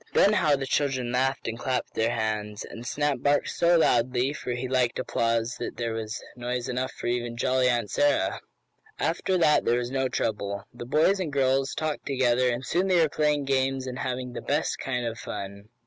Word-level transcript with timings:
Then 0.13 0.33
how 0.33 0.55
the 0.55 0.65
children 0.65 1.11
laughed 1.11 1.47
and 1.47 1.59
clapped 1.59 1.93
their 1.93 2.09
hands! 2.15 2.65
And 2.65 2.87
Snap 2.87 3.19
barked 3.21 3.49
so 3.51 3.77
loudly 3.77 4.33
for 4.33 4.53
he 4.53 4.67
liked 4.67 4.97
applause 4.97 5.57
that 5.59 5.77
there 5.77 5.93
was 5.93 6.23
noise 6.35 6.67
enough 6.67 6.91
for 6.91 7.05
even 7.05 7.37
jolly 7.37 7.69
Aunt 7.69 7.91
Sarah. 7.91 8.41
After 8.97 9.37
that 9.37 9.63
there 9.63 9.77
was 9.77 9.91
no 9.91 10.09
trouble. 10.09 10.65
The 10.73 10.87
boys 10.87 11.19
and 11.19 11.31
girls 11.31 11.75
talked 11.75 12.07
together 12.07 12.49
and 12.49 12.65
soon 12.65 12.87
they 12.87 12.99
were 12.99 13.09
playing 13.09 13.45
games, 13.45 13.85
and 13.85 13.99
having 13.99 14.33
the 14.33 14.41
best 14.41 14.79
kind 14.79 15.05
of 15.05 15.19
fun. 15.19 15.69